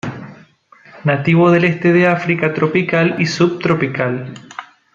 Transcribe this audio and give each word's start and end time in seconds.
Nativo 1.03 1.51
del 1.51 1.63
este 1.65 1.93
de 1.93 2.07
África 2.07 2.55
tropical 2.55 3.17
y 3.21 3.27
subtropical. 3.27 4.33